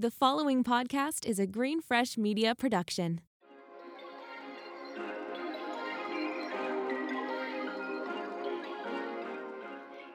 [0.00, 3.20] The following podcast is a Green Fresh Media production.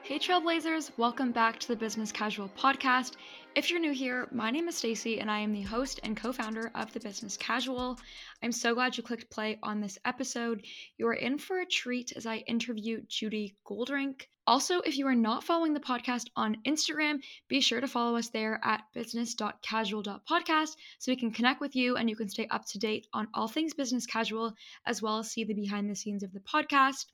[0.04, 3.12] Hey Trailblazers, welcome back to the Business Casual podcast.
[3.54, 6.70] If you're new here, my name is Stacy and I am the host and co-founder
[6.74, 7.98] of the Business Casual.
[8.42, 10.62] I'm so glad you clicked play on this episode.
[10.98, 14.20] You are in for a treat as I interview Judy Goldring.
[14.46, 18.28] Also, if you are not following the podcast on Instagram, be sure to follow us
[18.28, 22.78] there at business.casual.podcast so we can connect with you and you can stay up to
[22.78, 24.52] date on all things business casual
[24.84, 27.06] as well as see the behind the scenes of the podcast.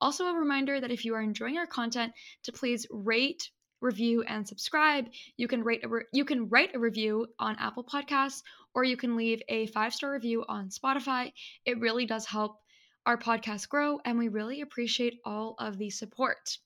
[0.00, 2.12] Also, a reminder that if you are enjoying our content,
[2.44, 3.50] to please rate,
[3.80, 5.08] review, and subscribe.
[5.36, 8.42] You can rate a re- you can write a review on Apple Podcasts,
[8.74, 11.32] or you can leave a five star review on Spotify.
[11.64, 12.60] It really does help
[13.06, 16.58] our podcast grow, and we really appreciate all of the support.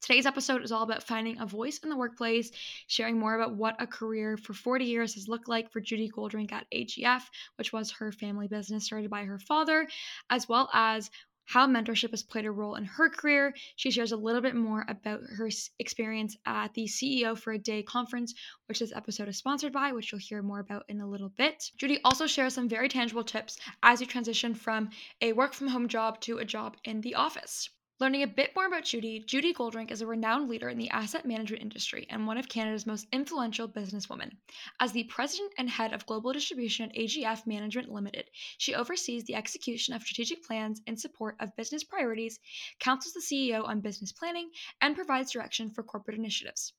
[0.00, 2.52] Today's episode is all about finding a voice in the workplace,
[2.86, 6.50] sharing more about what a career for 40 years has looked like for Judy Goldring
[6.52, 7.22] at AGF,
[7.56, 9.88] which was her family business started by her father,
[10.30, 11.10] as well as
[11.48, 13.54] how mentorship has played a role in her career.
[13.76, 17.82] She shares a little bit more about her experience at the CEO for a Day
[17.82, 18.34] conference,
[18.66, 21.70] which this episode is sponsored by, which you'll hear more about in a little bit.
[21.78, 24.90] Judy also shares some very tangible tips as you transition from
[25.22, 27.70] a work from home job to a job in the office.
[28.00, 31.26] Learning a bit more about Judy, Judy Goldring is a renowned leader in the asset
[31.26, 34.30] management industry and one of Canada's most influential businesswomen.
[34.78, 39.34] As the president and head of global distribution at AGF Management Limited, she oversees the
[39.34, 42.38] execution of strategic plans in support of business priorities,
[42.78, 46.74] counsels the CEO on business planning, and provides direction for corporate initiatives.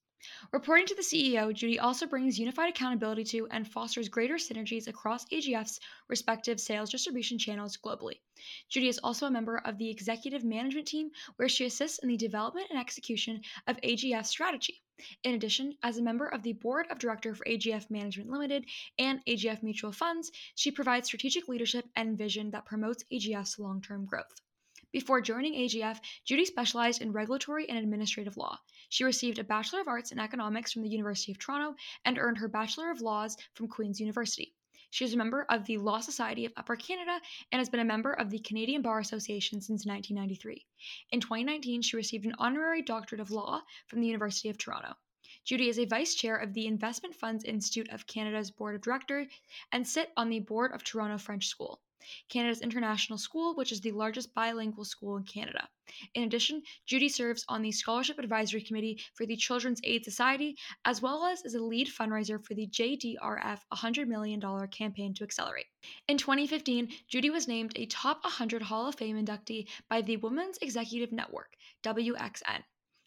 [0.52, 5.26] Reporting to the CEO, Judy also brings unified accountability to and fosters greater synergies across
[5.30, 8.20] AGF's respective sales distribution channels globally.
[8.67, 12.17] Judy is also a member of the executive management team, where she assists in the
[12.17, 14.81] development and execution of AGF strategy.
[15.23, 18.66] In addition, as a member of the board of director for AGF Management Limited
[18.98, 24.06] and AGF Mutual Funds, she provides strategic leadership and vision that promotes AGF's long term
[24.06, 24.42] growth.
[24.92, 28.58] Before joining AGF, Judy specialized in regulatory and administrative law.
[28.89, 32.39] She received a Bachelor of Arts in Economics from the University of Toronto and earned
[32.39, 34.55] her Bachelor of Laws from Queen's University.
[34.89, 37.86] She is a member of the Law Society of Upper Canada and has been a
[37.86, 40.66] member of the Canadian Bar Association since 1993.
[41.11, 44.95] In 2019, she received an honorary doctorate of law from the University of Toronto.
[45.45, 49.27] Judy is a vice chair of the Investment Funds Institute of Canada's Board of Directors
[49.71, 51.80] and sit on the board of Toronto French School.
[52.30, 55.67] Canada's International School, which is the largest bilingual school in Canada.
[56.14, 60.55] In addition, Judy serves on the Scholarship Advisory Committee for the Children's Aid Society,
[60.86, 65.65] as well as is a lead fundraiser for the JDRF $100 million campaign to accelerate.
[66.08, 70.59] In 2015, Judy was named a Top 100 Hall of Fame inductee by the Women's
[70.61, 72.64] Executive Network, WXN.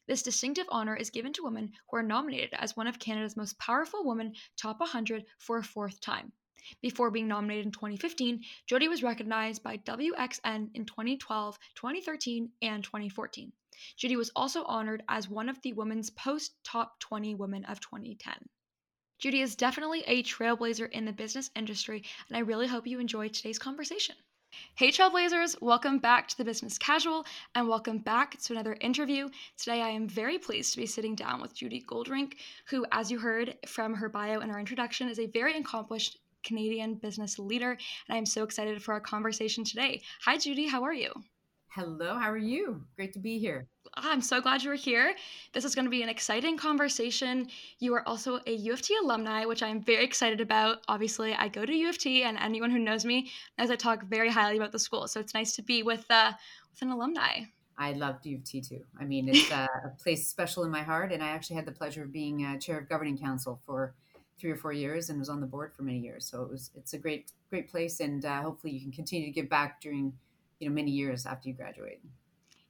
[0.08, 3.56] This distinctive honor is given to women who are nominated as one of Canada's most
[3.60, 6.32] powerful women top 100 for a fourth time.
[6.80, 13.52] Before being nominated in 2015, Judy was recognized by WXN in 2012, 2013, and 2014.
[13.96, 18.48] Judy was also honored as one of the Women's Post Top 20 Women of 2010.
[19.18, 23.32] Judy is definitely a trailblazer in the business industry, and I really hope you enjoyed
[23.32, 24.16] today's conversation.
[24.74, 27.24] Hey, Trailblazers, welcome back to the Business Casual
[27.54, 29.30] and welcome back to another interview.
[29.56, 32.34] Today, I am very pleased to be sitting down with Judy Goldring,
[32.66, 36.94] who, as you heard from her bio and our introduction, is a very accomplished Canadian
[36.94, 37.76] business leader.
[38.08, 40.02] And I'm so excited for our conversation today.
[40.24, 40.66] Hi, Judy.
[40.66, 41.12] How are you?
[41.74, 42.84] Hello, how are you?
[42.96, 43.66] Great to be here.
[43.94, 45.14] I'm so glad you're here.
[45.54, 47.48] This is going to be an exciting conversation.
[47.78, 50.80] You are also a U of T alumni, which I'm very excited about.
[50.88, 54.04] Obviously, I go to U of T, and anyone who knows me knows I talk
[54.04, 55.08] very highly about the school.
[55.08, 56.32] So it's nice to be with uh,
[56.70, 57.44] with an alumni.
[57.78, 58.84] I loved U of T too.
[59.00, 61.72] I mean, it's uh, a place special in my heart, and I actually had the
[61.72, 63.94] pleasure of being uh, chair of governing council for
[64.42, 66.26] three or four years and was on the board for many years.
[66.26, 69.32] So it was it's a great great place, and uh, hopefully you can continue to
[69.32, 70.12] give back during
[70.58, 72.00] you know many years after you graduate.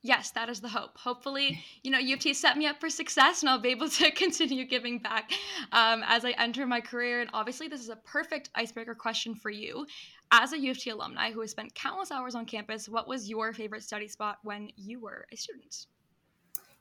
[0.05, 0.99] Yes, that is the hope.
[0.99, 3.89] Hopefully, you know, U of T set me up for success and I'll be able
[3.89, 5.33] to continue giving back
[5.73, 7.23] um, as I enter my career.
[7.23, 9.87] And obviously, this is a perfect icebreaker question for you.
[10.31, 13.31] As a U of T alumni who has spent countless hours on campus, what was
[13.31, 15.87] your favorite study spot when you were a student?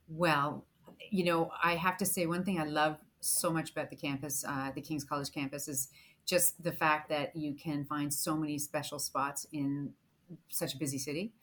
[0.10, 0.66] Well,
[1.10, 4.44] you know, I have to say one thing I love so much about the campus,
[4.47, 5.89] uh, the King's College campus, is
[6.25, 9.94] just the fact that you can find so many special spots in
[10.50, 11.33] such a busy city.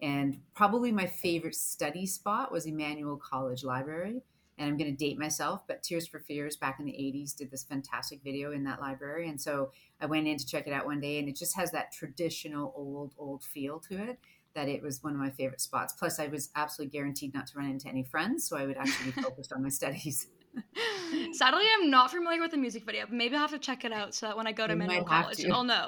[0.00, 4.22] And probably my favorite study spot was Emmanuel College Library.
[4.58, 7.50] And I'm going to date myself, but Tears for Fears back in the 80s did
[7.50, 9.28] this fantastic video in that library.
[9.28, 9.70] And so
[10.00, 12.72] I went in to check it out one day, and it just has that traditional
[12.76, 14.18] old, old feel to it
[14.54, 15.92] that it was one of my favorite spots.
[15.92, 19.12] Plus, I was absolutely guaranteed not to run into any friends, so I would actually
[19.12, 20.26] be focused on my studies.
[21.32, 23.06] Sadly, I'm not familiar with the music video.
[23.06, 25.04] But maybe I'll have to check it out so that when I go to Emmanuel
[25.04, 25.86] College, I'll know.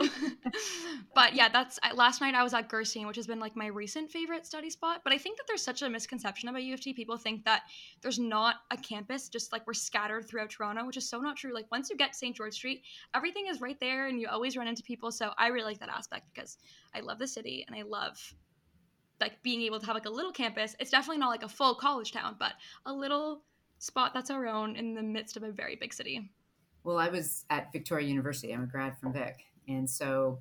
[1.14, 4.10] but yeah, that's last night I was at Gerstein, which has been like my recent
[4.10, 5.00] favorite study spot.
[5.04, 6.92] But I think that there's such a misconception about U of T.
[6.92, 7.62] People think that
[8.02, 11.54] there's not a campus, just like we're scattered throughout Toronto, which is so not true.
[11.54, 12.34] Like once you get St.
[12.34, 12.82] George Street,
[13.14, 15.10] everything is right there and you always run into people.
[15.10, 16.58] So I really like that aspect because
[16.94, 18.34] I love the city and I love
[19.20, 20.74] like being able to have like a little campus.
[20.80, 22.54] It's definitely not like a full college town, but
[22.86, 23.42] a little
[23.80, 26.30] spot that's our own in the midst of a very big city.
[26.84, 28.52] Well, I was at Victoria University.
[28.52, 30.38] I'm a grad from Vic, and so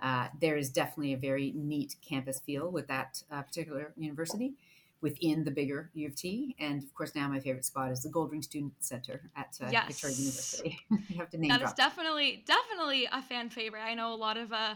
[0.00, 4.54] uh, there is definitely a very neat campus feel with that uh, particular university
[5.00, 6.54] within the bigger U of T.
[6.58, 9.88] And of course, now my favorite spot is the Goldring Student Center at uh, yes.
[9.88, 10.78] Victoria University.
[11.08, 11.70] you have to name that drop.
[11.70, 13.82] is definitely definitely a fan favorite.
[13.82, 14.74] I know a lot of uh,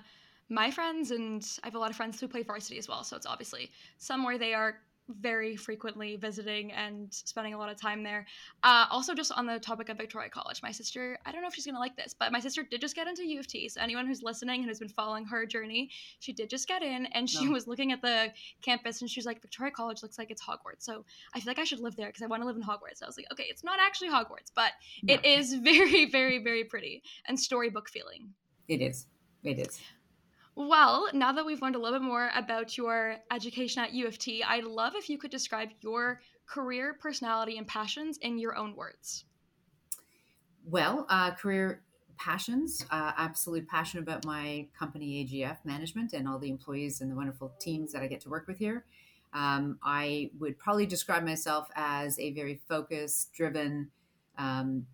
[0.48, 3.04] my friends, and I have a lot of friends who play varsity as well.
[3.04, 4.76] So it's obviously somewhere they are
[5.08, 8.26] very frequently visiting and spending a lot of time there.
[8.62, 11.54] Uh, also, just on the topic of Victoria College, my sister, I don't know if
[11.54, 13.68] she's going to like this, but my sister did just get into U of T.
[13.68, 17.06] So, anyone who's listening and who's been following her journey, she did just get in
[17.06, 17.52] and she no.
[17.52, 18.32] was looking at the
[18.62, 20.80] campus and she was like, Victoria College looks like it's Hogwarts.
[20.80, 21.04] So,
[21.34, 22.96] I feel like I should live there because I want to live in Hogwarts.
[22.96, 24.72] So I was like, okay, it's not actually Hogwarts, but
[25.02, 25.14] no.
[25.14, 28.30] it is very, very, very pretty and storybook feeling.
[28.68, 29.06] It is.
[29.44, 29.80] It is.
[30.56, 34.18] Well, now that we've learned a little bit more about your education at U of
[34.18, 38.74] T, I'd love if you could describe your career, personality, and passions in your own
[38.74, 39.26] words.
[40.64, 41.82] Well, uh, career
[42.16, 42.86] passions.
[42.90, 47.52] Uh, absolutely passionate about my company, AGF Management, and all the employees and the wonderful
[47.60, 48.86] teams that I get to work with here.
[49.34, 53.90] Um, I would probably describe myself as a very focused, driven
[54.38, 54.86] um,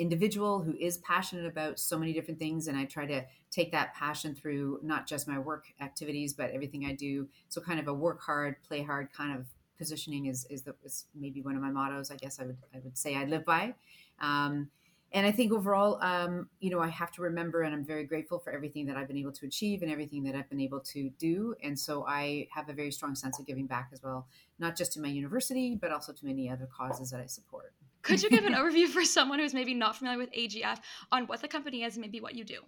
[0.00, 3.94] individual who is passionate about so many different things, and I try to take that
[3.94, 7.28] passion through not just my work activities, but everything I do.
[7.48, 9.46] So kind of a work hard, play hard kind of
[9.78, 12.10] positioning is is, the, is maybe one of my mottos.
[12.10, 13.74] I guess I would I would say I live by.
[14.20, 14.70] Um,
[15.12, 18.38] and I think overall, um, you know, I have to remember, and I'm very grateful
[18.38, 21.10] for everything that I've been able to achieve and everything that I've been able to
[21.18, 21.56] do.
[21.64, 24.28] And so I have a very strong sense of giving back as well,
[24.60, 27.74] not just to my university, but also to many other causes that I support.
[28.02, 30.78] Could you give an overview for someone who's maybe not familiar with AGF
[31.12, 32.60] on what the company is and maybe what you do?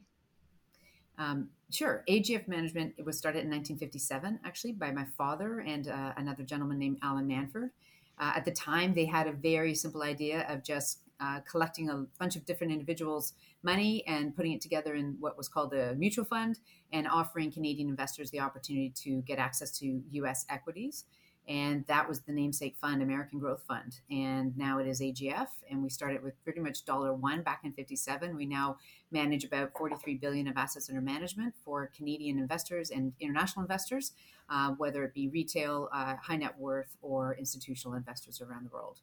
[1.19, 2.05] Um, sure.
[2.08, 6.79] AGF Management it was started in 1957, actually, by my father and uh, another gentleman
[6.79, 7.70] named Alan Manford.
[8.19, 12.05] Uh, at the time, they had a very simple idea of just uh, collecting a
[12.19, 16.25] bunch of different individuals' money and putting it together in what was called a mutual
[16.25, 16.58] fund
[16.93, 20.44] and offering Canadian investors the opportunity to get access to U.S.
[20.49, 21.05] equities
[21.49, 24.00] and that was the namesake fund american growth fund.
[24.11, 27.73] And now it is agf and we started with pretty much dollar one back in
[27.73, 28.77] 57 we now
[29.11, 34.12] manage about 43 billion of assets under management for canadian investors and international investors
[34.49, 39.00] uh, whether it be retail uh, high net worth or institutional investors around the world.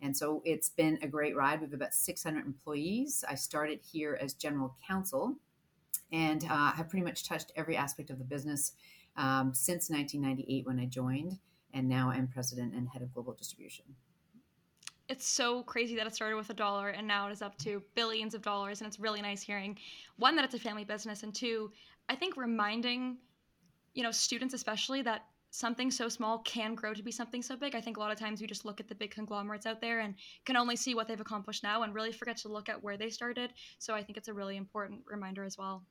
[0.00, 3.24] And so it's been a great ride we have about 600 employees.
[3.28, 5.36] I started here as general counsel
[6.12, 8.72] and uh, have pretty much touched every aspect of the business
[9.16, 11.38] um, since 1998 when i joined
[11.72, 13.84] and now I'm president and head of global distribution.
[15.08, 17.82] It's so crazy that it started with a dollar and now it is up to
[17.94, 18.80] billions of dollars.
[18.80, 19.76] And it's really nice hearing
[20.16, 21.70] one, that it's a family business, and two,
[22.08, 23.18] I think reminding,
[23.94, 27.74] you know, students especially that something so small can grow to be something so big.
[27.74, 30.00] I think a lot of times we just look at the big conglomerates out there
[30.00, 30.14] and
[30.46, 33.10] can only see what they've accomplished now and really forget to look at where they
[33.10, 33.52] started.
[33.78, 35.84] So I think it's a really important reminder as well.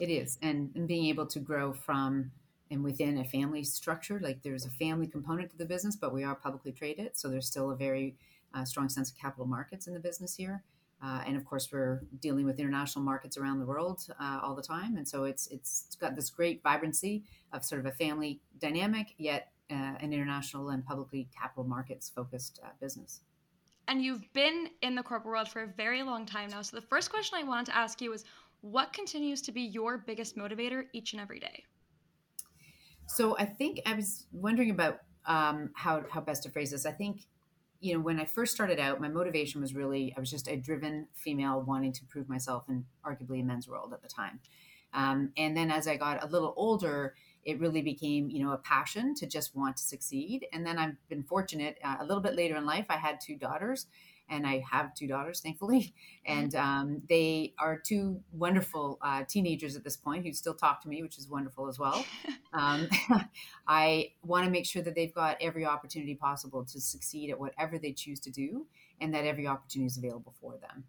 [0.00, 0.38] It is.
[0.42, 2.32] And, and being able to grow from
[2.70, 6.24] and within a family structure like there's a family component to the business but we
[6.24, 8.16] are publicly traded so there's still a very
[8.54, 10.62] uh, strong sense of capital markets in the business here.
[11.02, 14.62] Uh, and of course we're dealing with international markets around the world uh, all the
[14.62, 19.08] time and so it's it's got this great vibrancy of sort of a family dynamic
[19.18, 23.20] yet uh, an international and publicly capital markets focused uh, business.
[23.88, 26.86] And you've been in the corporate world for a very long time now so the
[26.86, 28.24] first question i wanted to ask you is
[28.62, 31.64] what continues to be your biggest motivator each and every day
[33.06, 36.86] so I think I was wondering about um, how how best to phrase this.
[36.86, 37.26] I think
[37.80, 40.56] you know when I first started out, my motivation was really I was just a
[40.56, 44.40] driven female wanting to prove myself in arguably a men's world at the time.
[44.92, 48.58] Um, and then as I got a little older, it really became you know a
[48.58, 50.46] passion to just want to succeed.
[50.52, 51.78] And then I've been fortunate.
[51.84, 53.86] Uh, a little bit later in life, I had two daughters,
[54.28, 55.94] and I have two daughters, thankfully,
[56.26, 60.88] and um, they are two wonderful uh, teenagers at this point who still talk to
[60.88, 62.04] me, which is wonderful as well.
[62.56, 62.88] Um,
[63.66, 67.80] I want to make sure that they've got every opportunity possible to succeed at whatever
[67.80, 68.68] they choose to do,
[69.00, 70.84] and that every opportunity is available for them.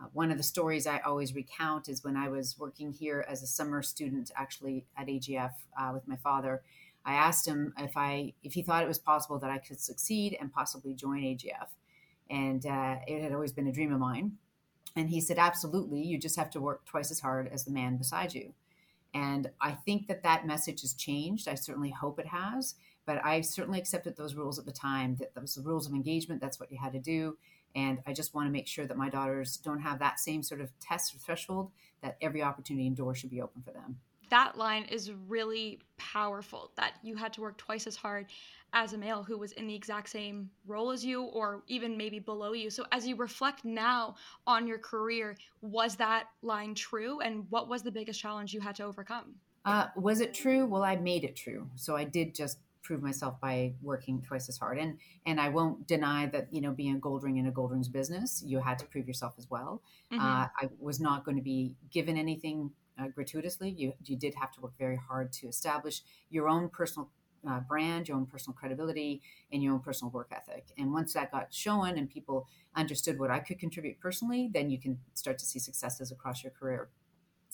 [0.00, 3.42] Uh, one of the stories I always recount is when I was working here as
[3.42, 6.62] a summer student, actually at AGF uh, with my father.
[7.04, 10.38] I asked him if I if he thought it was possible that I could succeed
[10.40, 11.68] and possibly join AGF
[12.30, 14.32] And uh, it had always been a dream of mine.
[14.96, 16.02] And he said, Absolutely.
[16.02, 18.54] You just have to work twice as hard as the man beside you.
[19.12, 21.48] And I think that that message has changed.
[21.48, 22.76] I certainly hope it has.
[23.06, 26.40] But I certainly accepted those rules at the time that those rules of engagement.
[26.40, 27.36] That's what you had to do.
[27.74, 30.60] And I just want to make sure that my daughters don't have that same sort
[30.60, 31.70] of test or threshold,
[32.02, 33.98] that every opportunity and door should be open for them.
[34.30, 38.26] That line is really powerful that you had to work twice as hard
[38.72, 42.18] as a male who was in the exact same role as you or even maybe
[42.18, 42.70] below you.
[42.70, 44.14] So as you reflect now
[44.46, 48.76] on your career, was that line true and what was the biggest challenge you had
[48.76, 49.34] to overcome?
[49.64, 50.64] Uh, was it true?
[50.64, 51.68] Well, I made it true.
[51.74, 54.78] So I did just prove myself by working twice as hard.
[54.78, 58.42] And and I won't deny that you know being a Goldring in a Goldring's business,
[58.44, 59.82] you had to prove yourself as well.
[60.12, 60.24] Mm-hmm.
[60.24, 63.70] Uh, I was not going to be given anything uh, gratuitously.
[63.70, 67.10] You you did have to work very hard to establish your own personal
[67.48, 70.66] uh, brand, your own personal credibility, and your own personal work ethic.
[70.78, 74.78] And once that got shown and people understood what I could contribute personally, then you
[74.78, 76.90] can start to see successes across your career.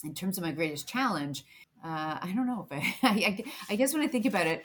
[0.03, 1.43] In terms of my greatest challenge,
[1.83, 4.63] uh, I don't know but I, I, I guess when I think about it,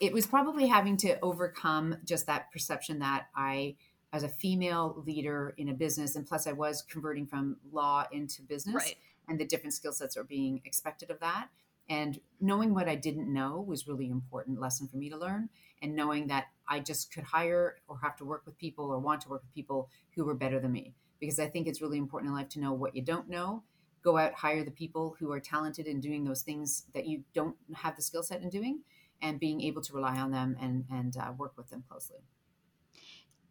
[0.00, 3.76] it was probably having to overcome just that perception that I,
[4.12, 8.42] as a female leader in a business, and plus I was converting from law into
[8.42, 8.96] business, right.
[9.28, 11.48] And the different skill sets are being expected of that
[11.88, 15.48] and knowing what I didn't know was really important lesson for me to learn.
[15.80, 19.22] And knowing that I just could hire or have to work with people or want
[19.22, 20.94] to work with people who were better than me.
[21.20, 23.62] Because I think it's really important in life to know what you don't know.
[24.02, 27.56] Go out, hire the people who are talented in doing those things that you don't
[27.74, 28.80] have the skill set in doing,
[29.20, 32.18] and being able to rely on them and, and uh, work with them closely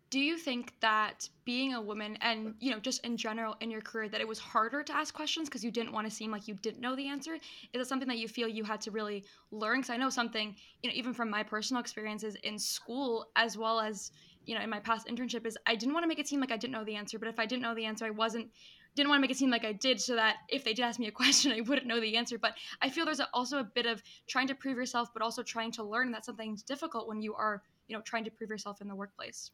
[0.10, 3.82] do you think that being a woman and you know just in general in your
[3.82, 6.48] career that it was harder to ask questions because you didn't want to seem like
[6.48, 9.24] you didn't know the answer is it something that you feel you had to really
[9.52, 13.58] learn because i know something you know even from my personal experiences in school as
[13.58, 14.12] well as
[14.46, 16.52] you know in my past internship is i didn't want to make it seem like
[16.52, 18.48] i didn't know the answer but if i didn't know the answer i wasn't
[18.96, 21.00] didn't want to make it seem like I did so that if they did ask
[21.00, 22.40] me a question, I wouldn't know the answer.
[22.40, 25.72] But I feel there's also a bit of trying to prove yourself, but also trying
[25.74, 28.88] to learn that something's difficult when you are, you know, trying to prove yourself in
[28.88, 29.52] the workplace.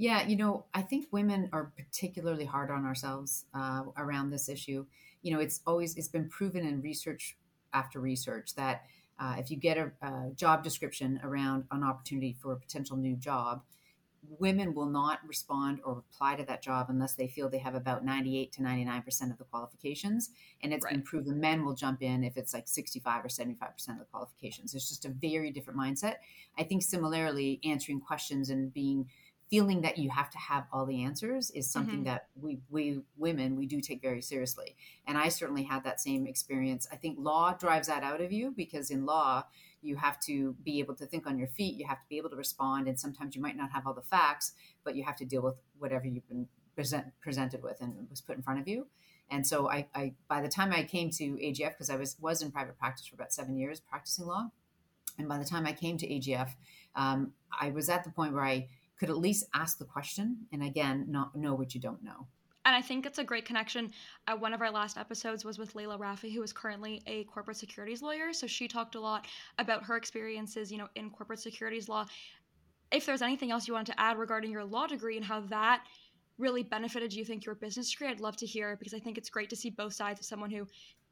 [0.00, 4.86] Yeah, you know, I think women are particularly hard on ourselves uh, around this issue.
[5.20, 7.36] You know, it's always it's been proven in research
[7.74, 8.84] after research that
[9.18, 13.14] uh, if you get a, a, job description around an opportunity for a potential new
[13.14, 13.60] job,
[14.38, 18.02] women will not respond or reply to that job unless they feel they have about
[18.02, 20.30] 98 to 99% of the qualifications.
[20.62, 20.94] And it's right.
[20.94, 24.74] been proven men will jump in if it's like 65 or 75% of the qualifications.
[24.74, 26.14] It's just a very different mindset.
[26.58, 29.06] I think similarly, answering questions and being
[29.50, 32.04] feeling that you have to have all the answers is something mm-hmm.
[32.04, 34.76] that we we women we do take very seriously.
[35.06, 36.86] And i certainly had that same experience.
[36.92, 39.44] I think law drives that out of you because in law
[39.82, 42.30] you have to be able to think on your feet you have to be able
[42.30, 44.52] to respond and sometimes you might not have all the facts
[44.84, 48.36] but you have to deal with whatever you've been present, presented with and was put
[48.36, 48.86] in front of you.
[49.30, 52.42] And so I, I by the time i came to agf because i was was
[52.42, 54.48] in private practice for about seven years practicing law
[55.18, 56.50] and by the time i came to agf
[56.96, 58.66] um, i was at the point where i
[59.00, 62.26] could at least ask the question and again not know what you don't know
[62.66, 63.90] and I think it's a great connection.
[64.28, 67.56] Uh, one of our last episodes was with Layla Rafi, who is currently a corporate
[67.56, 68.34] securities lawyer.
[68.34, 69.26] So she talked a lot
[69.58, 72.04] about her experiences, you know, in corporate securities law.
[72.92, 75.84] If there's anything else you want to add regarding your law degree and how that
[76.38, 79.30] really benefited you think your business degree, I'd love to hear because I think it's
[79.30, 80.66] great to see both sides of someone who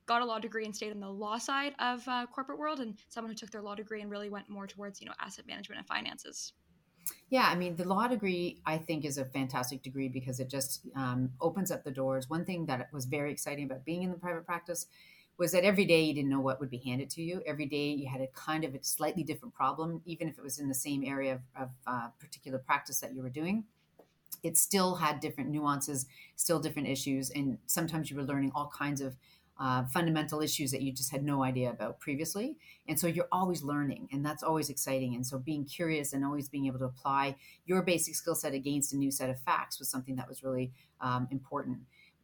[0.07, 2.95] got a law degree and stayed in the law side of uh, corporate world and
[3.09, 5.79] someone who took their law degree and really went more towards, you know, asset management
[5.79, 6.53] and finances.
[7.31, 10.87] Yeah, I mean, the law degree, I think, is a fantastic degree because it just
[10.95, 12.29] um, opens up the doors.
[12.29, 14.87] One thing that was very exciting about being in the private practice
[15.37, 17.43] was that every day you didn't know what would be handed to you.
[17.47, 20.59] Every day you had a kind of a slightly different problem, even if it was
[20.59, 23.65] in the same area of, of uh, particular practice that you were doing.
[24.43, 29.01] It still had different nuances, still different issues, and sometimes you were learning all kinds
[29.01, 29.17] of
[29.59, 32.57] uh, fundamental issues that you just had no idea about previously.
[32.87, 35.15] And so you're always learning, and that's always exciting.
[35.15, 37.37] And so being curious and always being able to apply
[37.67, 40.73] your basic skill set against a new set of facts was something that was really
[41.01, 41.79] um, important.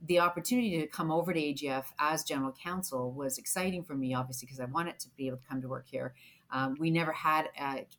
[0.06, 4.46] The opportunity to come over to AGF as general counsel was exciting for me, obviously,
[4.46, 6.14] because I wanted to be able to come to work here.
[6.50, 7.48] Um, we never had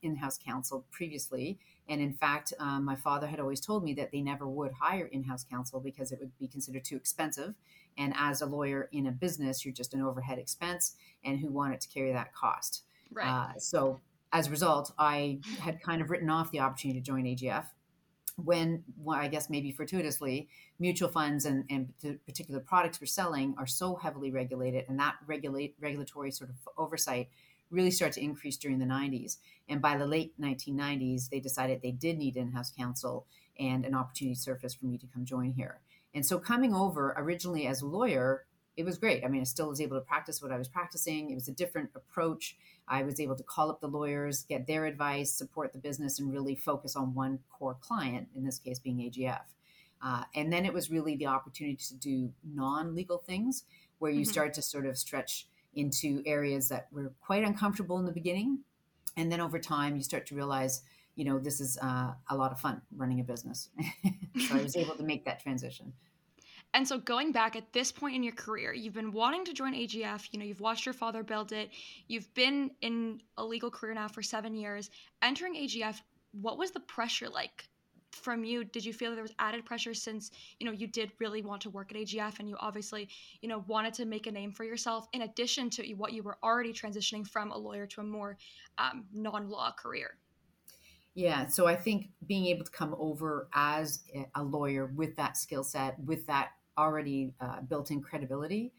[0.01, 1.57] in house counsel previously.
[1.89, 5.05] And in fact, um, my father had always told me that they never would hire
[5.05, 7.53] in house counsel because it would be considered too expensive
[7.97, 11.81] and as a lawyer in a business, you're just an overhead expense, and who wanted
[11.81, 12.83] to carry that cost?
[13.11, 13.27] Right.
[13.27, 14.01] Uh, so
[14.33, 17.65] as a result, I had kind of written off the opportunity to join AGF
[18.37, 23.55] when, well, I guess maybe fortuitously, mutual funds and, and the particular products we're selling
[23.57, 27.29] are so heavily regulated, and that regulate regulatory sort of oversight
[27.71, 29.37] really started to increase during the 90s.
[29.69, 33.25] And by the late 1990s, they decided they did need in-house counsel
[33.59, 35.79] and an opportunity surfaced for me to come join here.
[36.15, 38.45] And so coming over originally as a lawyer,
[38.77, 39.23] it was great.
[39.23, 41.29] I mean, I still was able to practice what I was practicing.
[41.29, 42.57] It was a different approach.
[42.87, 46.31] I was able to call up the lawyers, get their advice, support the business, and
[46.31, 49.41] really focus on one core client, in this case being AGF.
[50.01, 53.63] Uh, and then it was really the opportunity to do non legal things
[53.99, 54.31] where you mm-hmm.
[54.31, 58.59] start to sort of stretch into areas that were quite uncomfortable in the beginning.
[59.17, 60.81] And then over time, you start to realize,
[61.15, 63.69] you know, this is uh, a lot of fun running a business.
[64.47, 65.93] so I was able to make that transition.
[66.73, 69.73] And so going back at this point in your career, you've been wanting to join
[69.73, 71.69] AGF, you know, you've watched your father build it,
[72.09, 74.89] you've been in a legal career now for 7 years.
[75.21, 76.01] Entering AGF,
[76.33, 77.69] what was the pressure like
[78.11, 78.65] from you?
[78.65, 81.69] Did you feel there was added pressure since, you know, you did really want to
[81.69, 83.07] work at AGF and you obviously,
[83.41, 86.37] you know, wanted to make a name for yourself in addition to what you were
[86.43, 88.37] already transitioning from a lawyer to a more
[88.77, 90.17] um, non-law career?
[91.15, 94.03] Yeah, so I think being able to come over as
[94.35, 98.73] a lawyer with that skill set, with that already uh, built in credibility,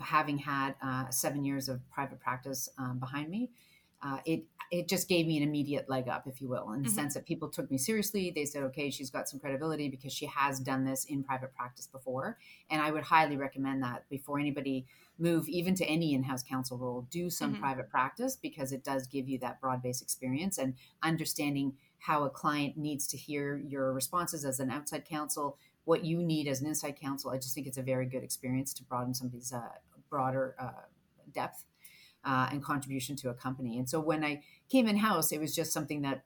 [0.00, 3.50] having had uh, seven years of private practice um, behind me,
[4.02, 6.88] uh, it it just gave me an immediate leg up, if you will, in the
[6.88, 6.96] mm-hmm.
[6.96, 8.32] sense that people took me seriously.
[8.34, 11.86] They said, okay, she's got some credibility because she has done this in private practice
[11.86, 12.38] before.
[12.70, 14.86] And I would highly recommend that before anybody
[15.22, 17.62] move even to any in-house counsel role, do some mm-hmm.
[17.62, 22.76] private practice because it does give you that broad-based experience and understanding how a client
[22.76, 26.98] needs to hear your responses as an outside counsel, what you need as an inside
[27.00, 27.30] counsel.
[27.30, 29.60] I just think it's a very good experience to broaden somebody's uh,
[30.10, 30.86] broader uh,
[31.32, 31.64] depth
[32.24, 33.78] uh, and contribution to a company.
[33.78, 36.24] And so when I came in house, it was just something that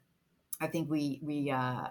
[0.58, 1.88] I think we we uh,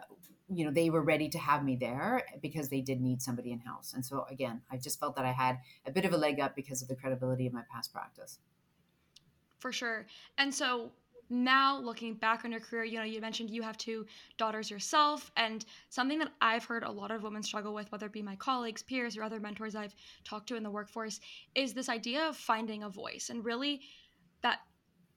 [0.47, 3.59] you know they were ready to have me there because they did need somebody in
[3.59, 3.93] house.
[3.93, 6.55] And so again, I just felt that I had a bit of a leg up
[6.55, 8.39] because of the credibility of my past practice.
[9.59, 10.05] For sure.
[10.37, 10.91] And so
[11.29, 14.05] now looking back on your career you know you mentioned you have two
[14.37, 18.11] daughters yourself and something that i've heard a lot of women struggle with whether it
[18.11, 21.19] be my colleagues peers or other mentors i've talked to in the workforce
[21.55, 23.81] is this idea of finding a voice and really
[24.43, 24.59] that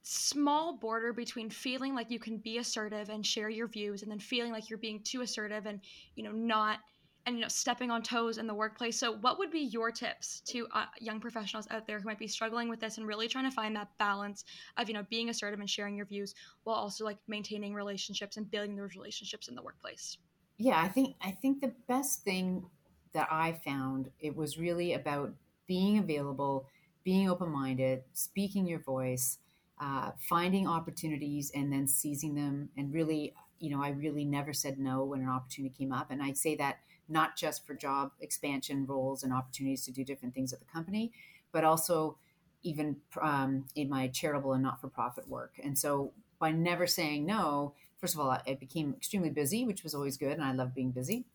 [0.09, 4.17] small border between feeling like you can be assertive and share your views and then
[4.17, 5.79] feeling like you're being too assertive and
[6.15, 6.79] you know not
[7.27, 8.99] and you know stepping on toes in the workplace.
[8.99, 12.27] So what would be your tips to uh, young professionals out there who might be
[12.27, 14.45] struggling with this and really trying to find that balance
[14.77, 18.49] of you know being assertive and sharing your views while also like maintaining relationships and
[18.49, 20.17] building those relationships in the workplace?
[20.57, 22.65] Yeah i think i think the best thing
[23.13, 25.31] that i found it was really about
[25.67, 26.65] being available
[27.03, 29.37] being open-minded speaking your voice
[29.79, 34.77] uh, finding opportunities and then seizing them and really you know i really never said
[34.77, 38.85] no when an opportunity came up and i say that not just for job expansion
[38.85, 41.11] roles and opportunities to do different things at the company,
[41.51, 42.17] but also
[42.61, 45.53] even um, in my charitable and not for profit work.
[45.63, 49.95] And so by never saying no, first of all, I became extremely busy, which was
[49.95, 51.25] always good, and I love being busy.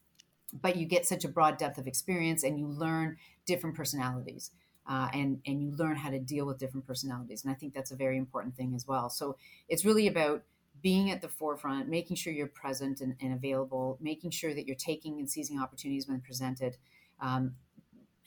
[0.53, 4.51] But you get such a broad depth of experience, and you learn different personalities,
[4.87, 7.45] uh, and and you learn how to deal with different personalities.
[7.45, 9.09] And I think that's a very important thing as well.
[9.09, 9.37] So
[9.69, 10.43] it's really about
[10.83, 14.77] being at the forefront, making sure you're present and, and available, making sure that you're
[14.77, 16.77] taking and seizing opportunities when presented.
[17.21, 17.55] Um,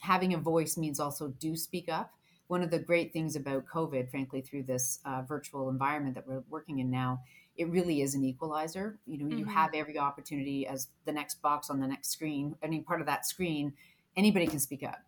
[0.00, 2.12] having a voice means also do speak up.
[2.48, 6.42] One of the great things about COVID, frankly, through this uh, virtual environment that we're
[6.48, 7.20] working in now,
[7.56, 8.98] it really is an equalizer.
[9.06, 9.38] You know, mm-hmm.
[9.38, 13.06] you have every opportunity as the next box on the next screen, any part of
[13.06, 13.74] that screen,
[14.16, 14.98] anybody can speak up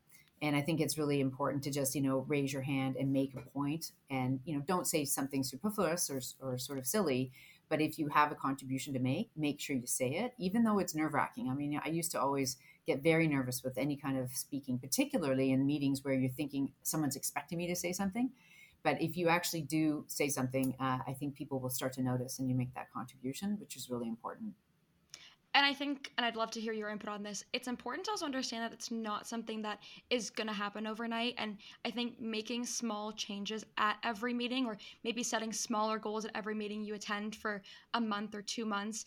[0.42, 3.34] and i think it's really important to just you know raise your hand and make
[3.34, 7.32] a point and you know don't say something superfluous or, or sort of silly.
[7.68, 10.80] But if you have a contribution to make make sure you say it even though
[10.80, 14.18] it's nerve wracking i mean i used to always get very nervous with any kind
[14.18, 18.30] of speaking particularly in meetings where you're thinking someone's expecting me to say something.
[18.82, 22.40] But if you actually do say something uh, i think people will start to notice
[22.40, 24.54] and you make that contribution which is really important
[25.54, 28.12] and I think, and I'd love to hear your input on this, it's important to
[28.12, 31.34] also understand that it's not something that is going to happen overnight.
[31.38, 36.30] And I think making small changes at every meeting, or maybe setting smaller goals at
[36.36, 37.62] every meeting you attend for
[37.94, 39.04] a month or two months,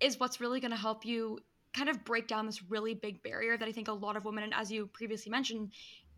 [0.00, 1.38] is what's really going to help you
[1.72, 4.44] kind of break down this really big barrier that I think a lot of women,
[4.44, 5.72] and as you previously mentioned,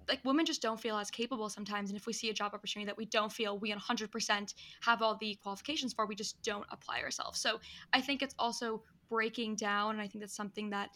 [0.09, 2.87] like women just don't feel as capable sometimes and if we see a job opportunity
[2.87, 7.03] that we don't feel we 100% have all the qualifications for we just don't apply
[7.03, 7.61] ourselves so
[7.93, 9.93] i think it's also breaking down.
[9.93, 10.91] And I think that's something that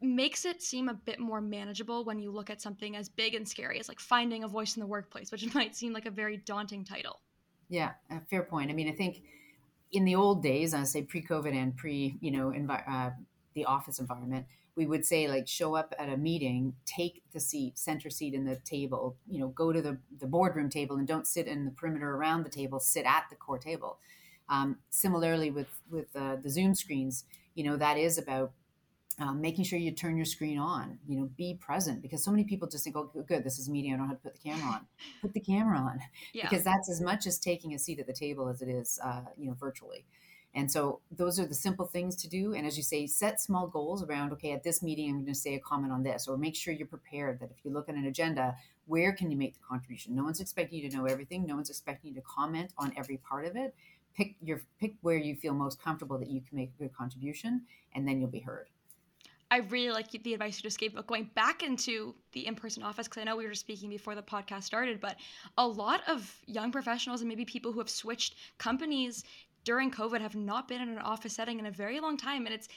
[0.00, 3.48] makes it seem a bit more manageable when you look at something as big and
[3.48, 6.36] scary as like finding a voice in the workplace, which might seem like a very
[6.38, 7.20] daunting title.
[7.68, 8.70] Yeah, a fair point.
[8.70, 9.22] I mean, I think
[9.92, 13.10] in the old days, I say pre-COVID and pre, you know, envi- uh,
[13.54, 17.78] the office environment, we would say like show up at a meeting, take the seat,
[17.78, 21.26] center seat in the table, you know, go to the, the boardroom table and don't
[21.26, 23.98] sit in the perimeter around the table, sit at the core table.
[24.48, 28.52] Um, similarly, with with uh, the Zoom screens, you know that is about
[29.18, 32.44] um, making sure you turn your screen on you know be present because so many
[32.44, 34.48] people just think oh good this is a meeting i don't have to put the
[34.48, 34.86] camera on.
[35.22, 36.00] Put the camera on
[36.32, 36.48] yeah.
[36.48, 39.22] because that's as much as taking a seat at the table as it is uh,
[39.36, 40.04] you know virtually.
[40.54, 43.66] And so those are the simple things to do and as you say set small
[43.66, 46.38] goals around okay at this meeting i'm going to say a comment on this or
[46.38, 48.56] make sure you're prepared that if you look at an agenda
[48.86, 50.14] where can you make the contribution?
[50.14, 53.18] No one's expecting you to know everything no one's expecting you to comment on every
[53.18, 53.74] part of it
[54.16, 57.62] pick your pick where you feel most comfortable that you can make a good contribution
[57.94, 58.68] and then you'll be heard
[59.50, 62.82] I really like the advice you just gave, but going back into the in person
[62.82, 65.16] office, because I know we were speaking before the podcast started, but
[65.56, 69.22] a lot of young professionals and maybe people who have switched companies
[69.62, 72.46] during COVID have not been in an office setting in a very long time.
[72.46, 72.68] And it's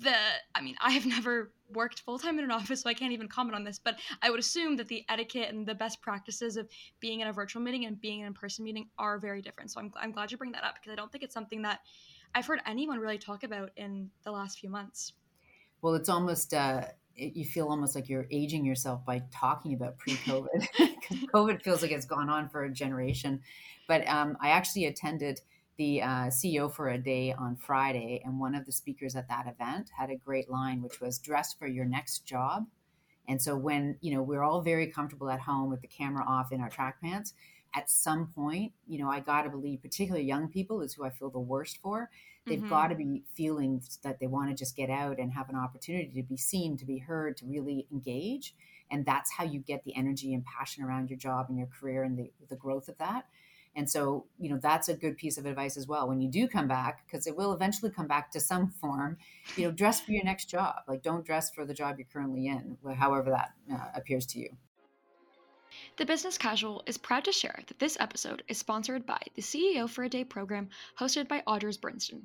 [0.00, 0.14] the,
[0.54, 3.28] I mean, I have never worked full time in an office, so I can't even
[3.28, 6.68] comment on this, but I would assume that the etiquette and the best practices of
[7.00, 9.70] being in a virtual meeting and being in a in person meeting are very different.
[9.70, 11.80] So I'm, I'm glad you bring that up because I don't think it's something that
[12.34, 15.12] I've heard anyone really talk about in the last few months
[15.84, 19.98] well, it's almost uh, it, you feel almost like you're aging yourself by talking about
[19.98, 20.66] pre-COVID.
[21.34, 23.42] COVID feels like it's gone on for a generation.
[23.86, 25.42] But um, I actually attended
[25.76, 29.46] the uh, CEO for a day on Friday, and one of the speakers at that
[29.46, 32.66] event had a great line, which was "Dress for your next job."
[33.26, 36.52] And so when you know we're all very comfortable at home with the camera off
[36.52, 37.34] in our track pants,
[37.74, 41.10] at some point, you know, I got to believe, particularly young people, is who I
[41.10, 42.10] feel the worst for
[42.46, 42.68] They've mm-hmm.
[42.68, 46.10] got to be feeling that they want to just get out and have an opportunity
[46.14, 48.54] to be seen, to be heard, to really engage.
[48.90, 52.02] And that's how you get the energy and passion around your job and your career
[52.02, 53.26] and the, the growth of that.
[53.76, 56.08] And so, you know, that's a good piece of advice as well.
[56.08, 59.18] When you do come back, because it will eventually come back to some form,
[59.56, 60.76] you know, dress for your next job.
[60.86, 64.50] Like, don't dress for the job you're currently in, however that uh, appears to you.
[65.96, 69.90] The Business Casual is proud to share that this episode is sponsored by the CEO
[69.90, 72.22] for a Day program hosted by Odgers Berndtson.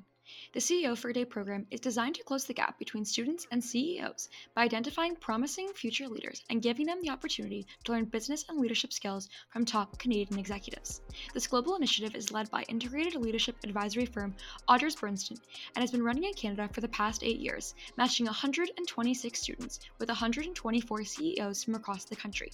[0.52, 3.62] The CEO for a Day program is designed to close the gap between students and
[3.62, 8.58] CEOs by identifying promising future leaders and giving them the opportunity to learn business and
[8.58, 11.02] leadership skills from top Canadian executives.
[11.34, 14.34] This global initiative is led by integrated leadership advisory firm
[14.68, 15.38] Odgers Berndtson
[15.76, 20.08] and has been running in Canada for the past eight years, matching 126 students with
[20.08, 22.50] 124 CEOs from across the country.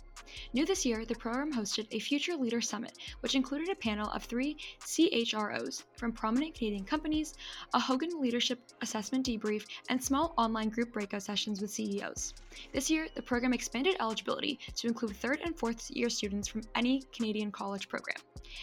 [0.52, 4.24] New this year, the program hosted a Future Leader Summit, which included a panel of
[4.24, 7.34] three CHROs from prominent Canadian companies,
[7.74, 12.34] a Hogan Leadership Assessment debrief, and small online group breakout sessions with CEOs.
[12.72, 17.02] This year, the program expanded eligibility to include third and fourth year students from any
[17.12, 18.18] Canadian college program.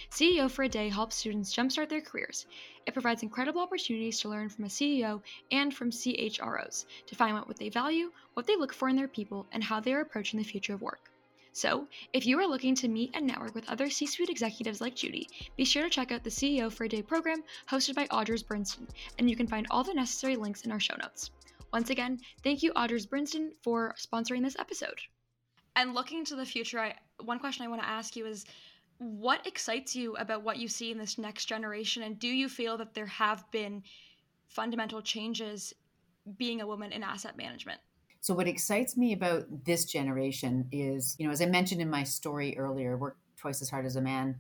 [0.10, 2.46] CEO for a Day helps students jumpstart their careers.
[2.86, 7.48] It provides incredible opportunities to learn from a CEO and from CHROs to find out
[7.48, 10.40] what they value, what they look for in their people, and how they are approaching
[10.40, 11.13] the future of work.
[11.56, 14.96] So, if you are looking to meet and network with other C suite executives like
[14.96, 18.44] Judy, be sure to check out the CEO for a Day program hosted by Odgers
[18.44, 18.90] Berndtson,
[19.20, 21.30] and you can find all the necessary links in our show notes.
[21.72, 25.00] Once again, thank you, Odgers Berndtson, for sponsoring this episode.
[25.76, 28.46] And looking to the future, I, one question I want to ask you is
[28.98, 32.02] what excites you about what you see in this next generation?
[32.02, 33.84] And do you feel that there have been
[34.48, 35.72] fundamental changes
[36.36, 37.80] being a woman in asset management?
[38.24, 42.06] So what excites me about this generation is, you know, as I mentioned in my
[42.06, 44.40] story earlier, work twice as hard as a man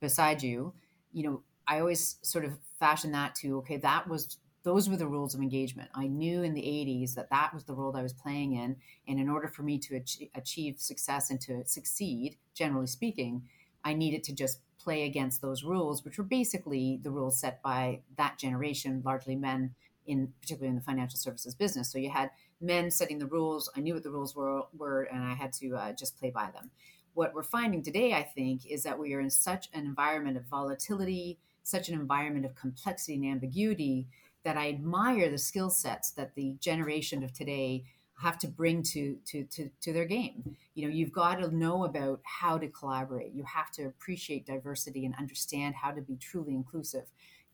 [0.00, 0.74] beside you.
[1.12, 5.06] You know, I always sort of fashion that to okay, that was those were the
[5.06, 5.90] rules of engagement.
[5.94, 8.74] I knew in the 80s that that was the role I was playing in,
[9.06, 10.02] and in order for me to
[10.34, 13.48] achieve success and to succeed, generally speaking,
[13.84, 18.00] I needed to just play against those rules, which were basically the rules set by
[18.16, 21.92] that generation, largely men in particularly in the financial services business.
[21.92, 23.70] So you had men setting the rules.
[23.76, 26.50] I knew what the rules were, were and I had to uh, just play by
[26.50, 26.70] them.
[27.14, 30.44] What we're finding today, I think, is that we are in such an environment of
[30.44, 34.06] volatility, such an environment of complexity and ambiguity
[34.44, 37.84] that I admire the skill sets that the generation of today
[38.22, 40.56] have to bring to, to to to their game.
[40.74, 43.32] You know, you've got to know about how to collaborate.
[43.32, 47.04] You have to appreciate diversity and understand how to be truly inclusive.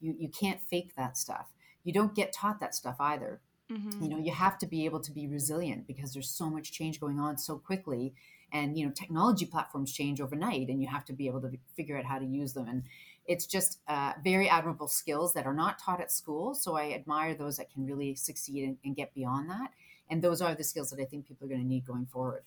[0.01, 1.47] You you can't fake that stuff.
[1.85, 3.41] You don't get taught that stuff either.
[3.71, 4.03] Mm-hmm.
[4.03, 7.01] You know, you have to be able to be resilient because there's so much change
[7.01, 8.15] going on so quickly.
[8.53, 11.99] And, you know, technology platforms change overnight and you have to be able to figure
[11.99, 12.69] out how to use them.
[12.69, 12.85] And
[13.27, 16.55] it's just uh, very admirable skills that are not taught at school.
[16.55, 19.71] So I admire those that can really succeed and, and get beyond that.
[20.09, 22.45] And those are the skills that I think people are going to need going forward.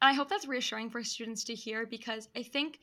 [0.00, 2.78] And I hope that's reassuring for students to hear because I think,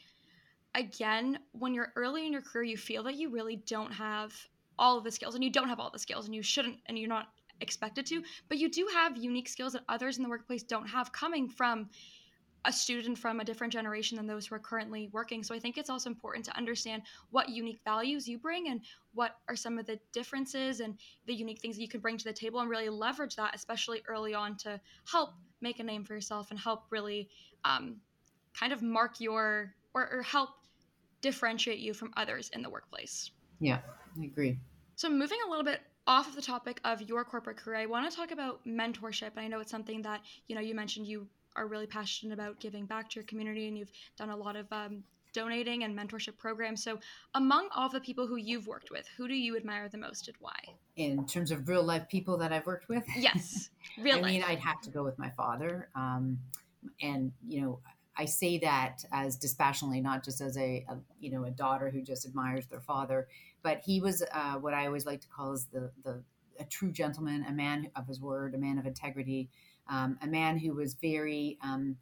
[0.74, 4.34] again, when you're early in your career, you feel that you really don't have
[4.80, 6.98] all of the skills and you don't have all the skills and you shouldn't and
[6.98, 7.28] you're not
[7.62, 11.12] expected to, but you do have unique skills that others in the workplace don't have
[11.12, 11.90] coming from
[12.66, 15.44] a student from a different generation than those who are currently working.
[15.44, 18.82] So I think it's also important to understand what unique values you bring and
[19.14, 22.26] what are some of the differences and the unique things that you can bring to
[22.26, 26.14] the table and really leverage that, especially early on, to help make a name for
[26.14, 27.30] yourself and help really
[27.64, 27.98] um,
[28.58, 30.50] kind of mark your or, or help
[31.22, 33.32] differentiate you from others in the workplace.
[33.60, 33.80] Yeah,
[34.20, 34.58] I agree.
[35.00, 38.12] So moving a little bit off of the topic of your corporate career, I want
[38.12, 39.30] to talk about mentorship.
[39.38, 42.60] And I know it's something that you know you mentioned you are really passionate about
[42.60, 46.38] giving back to your community, and you've done a lot of um, donating and mentorship
[46.38, 46.84] programs.
[46.84, 47.00] So,
[47.34, 50.36] among all the people who you've worked with, who do you admire the most and
[50.42, 50.60] why?
[50.98, 53.06] In terms of real life people that I've worked with?
[53.16, 54.32] Yes, real I life.
[54.34, 55.88] mean, I'd have to go with my father.
[55.96, 56.38] Um,
[57.02, 57.80] and, you know,
[58.18, 62.02] I say that as dispassionately, not just as a, a, you know a daughter who
[62.02, 63.28] just admires their father,
[63.64, 66.24] but he was uh, what I always like to call as the the
[66.60, 69.50] a true gentleman, a man of his word, a man of integrity,
[69.88, 71.96] um, a man who was very um,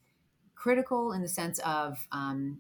[0.56, 2.60] critical in the sense of um,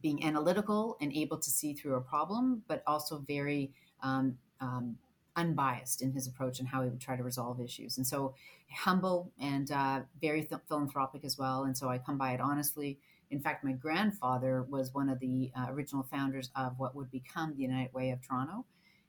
[0.00, 4.96] being analytical and able to see through a problem, but also very um, um,
[5.36, 7.98] unbiased in his approach and how he would try to resolve issues.
[7.98, 8.34] And so
[8.72, 11.64] humble and uh, very th- philanthropic as well.
[11.64, 12.98] And so I come by it honestly.
[13.30, 17.54] In fact, my grandfather was one of the uh, original founders of what would become
[17.54, 18.64] the United Way of Toronto.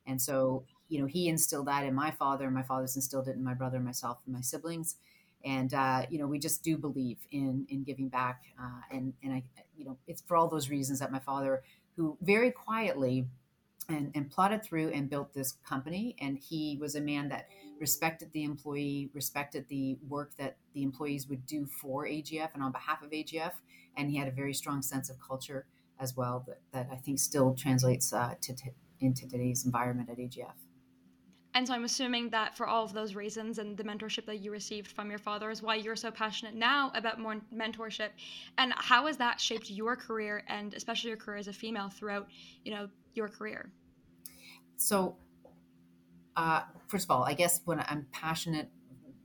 [0.07, 3.35] And so, you know, he instilled that in my father, and my father's instilled it
[3.35, 4.95] in my brother, myself, and my siblings.
[5.45, 9.33] And uh, you know, we just do believe in in giving back, uh, and and
[9.33, 9.43] I,
[9.77, 11.61] you know, it's for all those reasons that my father,
[11.95, 13.27] who very quietly
[13.89, 16.15] and, and plotted through and built this company.
[16.19, 17.47] And he was a man that
[17.79, 22.71] respected the employee, respected the work that the employees would do for AGF and on
[22.71, 23.53] behalf of AGF.
[23.95, 25.65] And he had a very strong sense of culture
[25.99, 30.17] as well that, that I think still translates uh, to t- into today's environment at
[30.17, 30.53] AGF.
[31.57, 34.51] And so I'm assuming that for all of those reasons and the mentorship that you
[34.51, 38.09] received from your father is why you're so passionate now about more mentorship.
[38.59, 42.27] And how has that shaped your career and especially your career as a female throughout,
[42.63, 43.71] you know, your career?
[44.77, 45.17] So,
[46.35, 48.69] uh, first of all, I guess when I'm passionate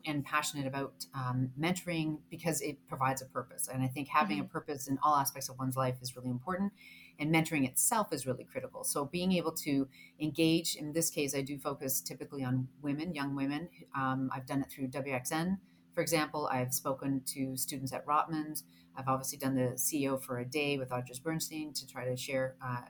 [0.06, 3.68] and passionate about um, mentoring because it provides a purpose.
[3.72, 4.46] And I think having mm-hmm.
[4.46, 6.72] a purpose in all aspects of one's life is really important.
[7.18, 8.84] And mentoring itself is really critical.
[8.84, 9.86] So being able to
[10.20, 13.68] engage, in this case, I do focus typically on women, young women.
[13.94, 15.58] Um, I've done it through WXN,
[15.94, 16.48] for example.
[16.50, 18.62] I've spoken to students at Rotman.
[18.96, 22.56] I've obviously done the CEO for a day with Odgers Berndtson to try to share
[22.64, 22.80] uh,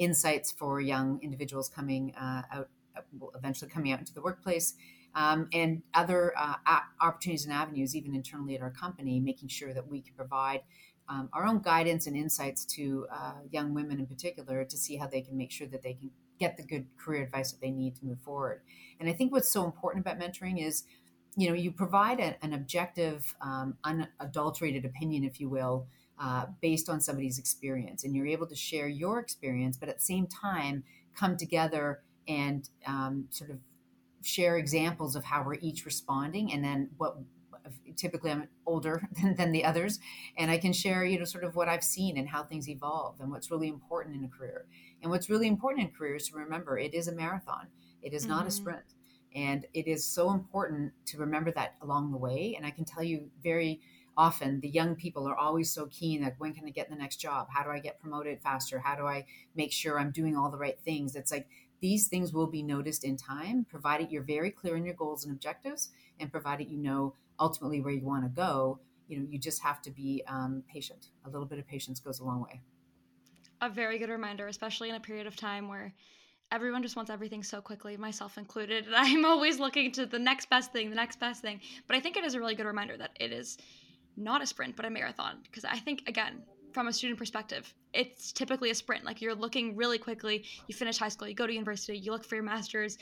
[0.00, 2.68] insights for young individuals coming uh, out,
[3.36, 4.74] eventually coming out into the workplace,
[5.14, 6.54] um, and other uh,
[7.00, 10.62] opportunities and avenues, even internally at our company, making sure that we can provide
[11.08, 15.06] um, our own guidance and insights to uh, young women in particular to see how
[15.06, 17.96] they can make sure that they can get the good career advice that they need
[17.96, 18.62] to move forward.
[18.98, 20.84] And I think what's so important about mentoring is,
[21.36, 25.86] you know, you provide a, an objective, um, unadulterated opinion, if you will,
[26.20, 28.04] uh, based on somebody's experience.
[28.04, 30.84] And you're able to share your experience, but at the same time,
[31.16, 33.58] come together and um, sort of
[34.22, 37.16] share examples of how we're each responding and then what
[37.96, 39.98] typically i'm older than, than, the others
[40.36, 43.14] and i can share you know sort of what i've seen and how things evolve
[43.20, 44.66] and what's really important in a career
[45.02, 47.66] and what's really important in career is to remember it is a marathon
[48.02, 48.32] it is mm-hmm.
[48.32, 48.50] not a mm-hmm.
[48.50, 48.94] sprint
[49.34, 53.02] and it is so important to remember that along the way and i can tell
[53.02, 53.80] you very
[54.20, 57.16] often the young people are always so keen like when can i get the next
[57.16, 57.48] job?
[57.50, 58.78] How do i get promoted faster?
[58.78, 59.24] How do i
[59.56, 61.16] make sure i'm doing all the right things?
[61.16, 61.48] It's like
[61.80, 65.32] these things will be noticed in time provided you're very clear in your goals and
[65.32, 68.78] objectives and provided you know ultimately where you want to go
[69.08, 71.06] you know you just have to be um, patient.
[71.24, 72.60] A little bit of patience goes a long way.
[73.62, 75.94] A very good reminder especially in a period of time where
[76.52, 78.84] everyone just wants everything so quickly, myself included.
[78.94, 81.60] I'm always looking to the next best thing, the next best thing.
[81.86, 83.56] But I think it is a really good reminder that it is
[84.20, 85.38] not a sprint, but a marathon.
[85.42, 89.04] Because I think, again, from a student perspective, it's typically a sprint.
[89.04, 92.24] Like you're looking really quickly, you finish high school, you go to university, you look
[92.24, 92.98] for your master's,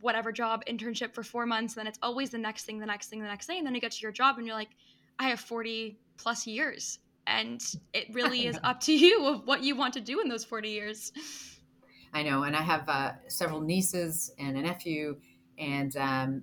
[0.00, 3.20] whatever job, internship for four months, then it's always the next thing, the next thing,
[3.20, 3.58] the next thing.
[3.58, 4.70] And then you get to your job and you're like,
[5.18, 6.98] I have 40 plus years.
[7.26, 10.44] And it really is up to you of what you want to do in those
[10.44, 11.12] 40 years.
[12.12, 12.42] I know.
[12.42, 15.18] And I have uh, several nieces and a nephew.
[15.58, 16.42] And um,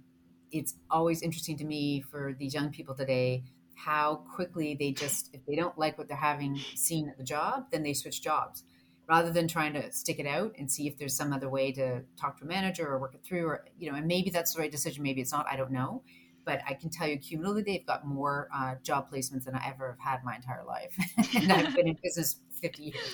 [0.52, 3.44] it's always interesting to me for these young people today
[3.78, 7.66] how quickly they just if they don't like what they're having seen at the job
[7.72, 8.64] then they switch jobs.
[9.08, 12.02] Rather than trying to stick it out and see if there's some other way to
[12.20, 14.60] talk to a manager or work it through or you know and maybe that's the
[14.62, 16.04] right decision maybe it's not i don't know.
[16.46, 19.98] But i can tell you cumulatively they've got more uh, job placements than i ever
[20.02, 20.96] have had my entire life.
[21.36, 23.12] And i've been in business 50 years.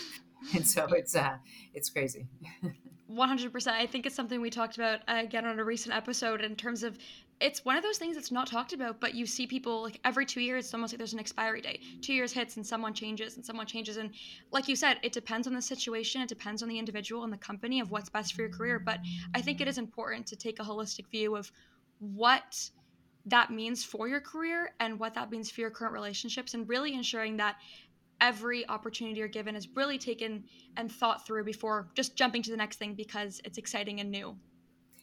[0.55, 1.37] And so it's uh
[1.73, 2.27] it's crazy
[3.13, 3.67] 100%.
[3.67, 6.97] I think it's something we talked about again on a recent episode in terms of
[7.39, 10.25] it's one of those things that's not talked about, but you see people like every
[10.25, 11.81] two years, it's almost like there's an expiry date.
[12.01, 13.97] Two years hits and someone changes and someone changes.
[13.97, 14.11] And
[14.51, 17.37] like you said, it depends on the situation, it depends on the individual and the
[17.37, 18.79] company of what's best for your career.
[18.79, 18.99] But
[19.35, 21.51] I think it is important to take a holistic view of
[21.99, 22.69] what
[23.25, 26.93] that means for your career and what that means for your current relationships and really
[26.93, 27.55] ensuring that
[28.23, 30.45] every opportunity you're given is really taken
[30.77, 34.35] and thought through before just jumping to the next thing because it's exciting and new.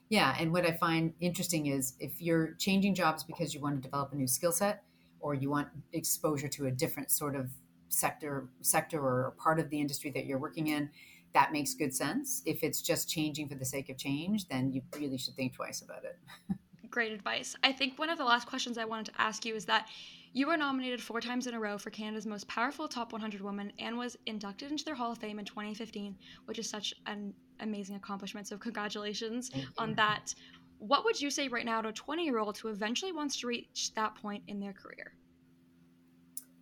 [0.09, 3.83] Yeah, and what I find interesting is if you're changing jobs because you want to
[3.83, 4.83] develop a new skill set
[5.21, 7.51] or you want exposure to a different sort of
[7.91, 10.89] sector sector or part of the industry that you're working in,
[11.35, 12.43] that makes good sense.
[12.47, 15.83] If it's just changing for the sake of change, then you really should think twice
[15.83, 16.19] about it.
[16.91, 17.55] Great advice.
[17.63, 19.87] I think one of the last questions I wanted to ask you is that
[20.33, 23.73] you were nominated four times in a row for Canada's Most Powerful Top 100 Women
[23.79, 27.97] and was inducted into their Hall of Fame in 2015, which is such an amazing
[27.97, 28.47] accomplishment.
[28.47, 30.33] So, congratulations on that.
[30.79, 33.49] What would you say right now to a 20 year old who eventually wants to
[33.49, 35.15] reach that point in their career?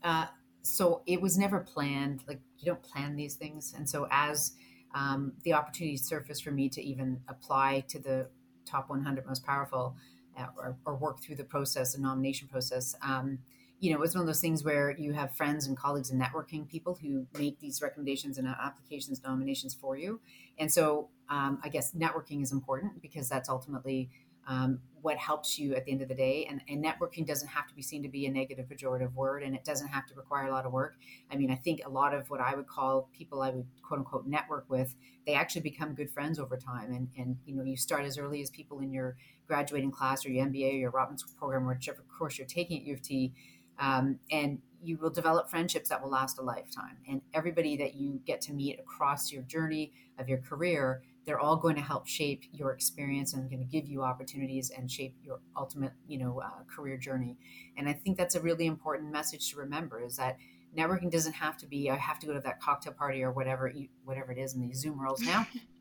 [0.02, 0.26] Uh,
[0.62, 2.24] so, it was never planned.
[2.26, 3.74] Like, you don't plan these things.
[3.76, 4.52] And so, as
[4.94, 8.28] um, the opportunity surfaced for me to even apply to the
[8.64, 9.94] top 100 most powerful
[10.38, 13.38] uh, or, or, work through the process, the nomination process, um,
[13.80, 16.66] you know, it's one of those things where you have friends and colleagues and networking
[16.68, 20.20] people who make these recommendations and applications, nominations for you.
[20.58, 24.10] And so um, I guess networking is important because that's ultimately
[24.48, 26.46] um, what helps you at the end of the day.
[26.48, 29.54] And, and, networking doesn't have to be seen to be a negative, pejorative word, and
[29.54, 30.96] it doesn't have to require a lot of work.
[31.30, 33.98] I mean, I think a lot of what I would call people I would quote
[33.98, 36.92] unquote network with, they actually become good friends over time.
[36.92, 40.30] And, and you know, you start as early as people in your graduating class or
[40.30, 43.32] your MBA or your Rotman program, or whichever course you're taking at U of T
[43.78, 46.96] um, and you will develop friendships that will last a lifetime.
[47.08, 51.56] And everybody that you get to meet across your journey of your career, they're all
[51.56, 55.40] going to help shape your experience and going to give you opportunities and shape your
[55.56, 57.36] ultimate, you know, uh, career journey.
[57.76, 60.38] And I think that's a really important message to remember is that
[60.76, 63.72] networking doesn't have to be I have to go to that cocktail party or whatever
[64.04, 65.46] whatever it is in these Zoom worlds now.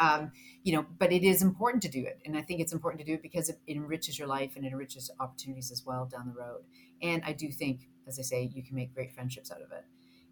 [0.00, 0.32] um,
[0.62, 3.06] you know, but it is important to do it, and I think it's important to
[3.06, 6.40] do it because it, enriches your life and it enriches opportunities as well down the
[6.40, 6.62] road.
[7.02, 9.84] And I do think, as I say, you can make great friendships out of it.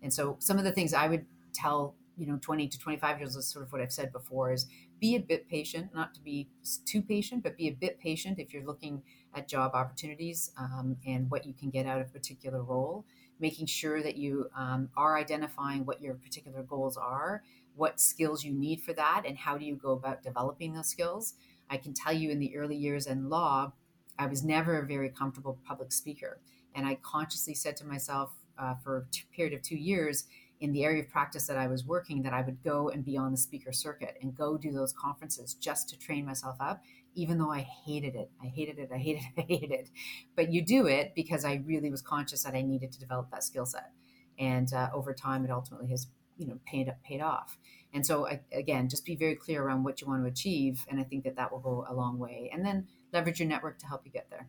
[0.03, 3.37] And so, some of the things I would tell you know 20 to 25 years
[3.37, 4.66] is sort of what i've said before is
[5.00, 6.48] be a bit patient not to be
[6.85, 9.03] too patient but be a bit patient if you're looking
[9.35, 13.05] at job opportunities um, and what you can get out of a particular role
[13.40, 17.42] making sure that you um, are identifying what your particular goals are
[17.76, 21.34] what skills you need for that and how do you go about developing those skills.
[21.70, 23.72] I can tell you in the early years in law,
[24.18, 26.40] I was never a very comfortable public speaker.
[26.74, 30.24] And I consciously said to myself uh, for a period of two years
[30.60, 33.16] in the area of practice that I was working that I would go and be
[33.16, 36.82] on the speaker circuit and go do those conferences just to train myself up,
[37.14, 38.30] even though I hated it.
[38.42, 38.90] I hated it.
[38.92, 39.38] I hated it.
[39.38, 39.90] I hated it.
[40.37, 43.44] But you do it because I really was conscious that I needed to develop that
[43.44, 43.90] skill set.
[44.38, 46.06] And uh, over time, it ultimately has
[46.37, 47.59] you know paid up paid off
[47.92, 51.03] and so again just be very clear around what you want to achieve and i
[51.03, 54.03] think that that will go a long way and then leverage your network to help
[54.05, 54.49] you get there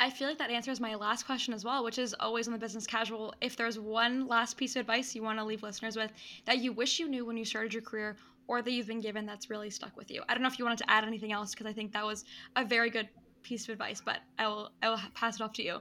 [0.00, 2.58] I feel like that answers my last question as well, which is always on the
[2.58, 3.32] business casual.
[3.40, 6.10] If there's one last piece of advice you want to leave listeners with
[6.44, 8.16] that you wish you knew when you started your career
[8.48, 10.22] or that you've been given that's really stuck with you.
[10.28, 12.24] I don't know if you wanted to add anything else because I think that was
[12.56, 13.08] a very good
[13.44, 15.78] piece of advice, but I will I will pass it off to you.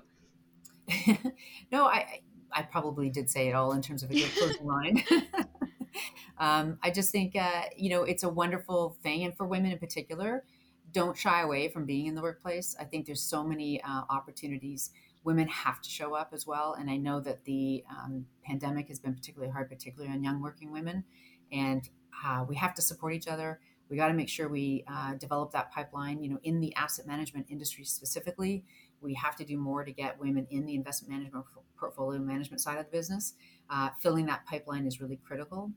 [1.72, 2.22] no, I
[2.54, 5.04] I probably did say it all in terms of a good closing line.
[6.38, 9.24] um, I just think, uh, you know, it's a wonderful thing.
[9.24, 10.44] And for women in particular,
[10.92, 12.76] don't shy away from being in the workplace.
[12.80, 14.92] I think there's so many uh, opportunities.
[15.24, 16.76] Women have to show up as well.
[16.80, 20.72] And I know that the um, pandemic has been particularly hard, particularly on young working
[20.72, 21.04] women.
[21.52, 21.88] And
[22.26, 23.60] uh, we have to support each other.
[23.90, 27.06] We got to make sure we uh, develop that pipeline, you know, in the asset
[27.06, 28.64] management industry specifically
[29.02, 31.46] we have to do more to get women in the investment management
[31.78, 33.34] portfolio management side of the business.
[33.70, 35.72] Uh, filling that pipeline is really critical.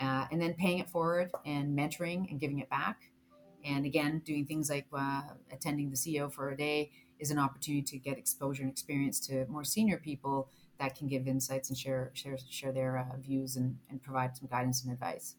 [0.00, 3.10] Uh, and then paying it forward and mentoring and giving it back.
[3.64, 7.82] And again, doing things like uh, attending the CEO for a day is an opportunity
[7.82, 10.48] to get exposure and experience to more senior people
[10.80, 14.48] that can give insights and share share share their uh, views and, and provide some
[14.48, 15.36] guidance and advice.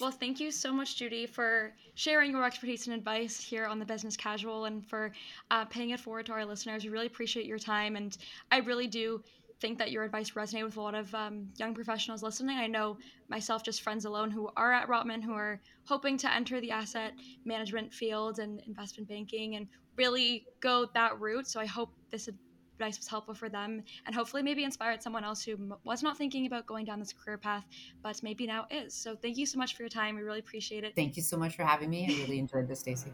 [0.00, 3.84] Well, thank you so much, Judy, for sharing your expertise and advice here on the
[3.84, 5.12] Business Casual and for
[5.50, 6.84] uh, paying it forward to our listeners.
[6.84, 7.96] We really appreciate your time.
[7.96, 8.16] And
[8.50, 9.22] I really do
[9.60, 12.56] think that your advice resonated with a lot of um, young professionals listening.
[12.56, 12.96] I know
[13.28, 17.12] myself, just friends alone who are at Rotman, who are hoping to enter the asset
[17.44, 21.46] management field and investment banking and really go that route.
[21.46, 22.26] So I hope this
[22.80, 26.46] advice was helpful for them and hopefully maybe inspired someone else who was not thinking
[26.46, 27.64] about going down this career path,
[28.02, 28.94] but maybe now is.
[28.94, 30.16] So thank you so much for your time.
[30.16, 30.94] We really appreciate it.
[30.96, 32.06] Thank you so much for having me.
[32.08, 33.12] I really enjoyed this, Stacey.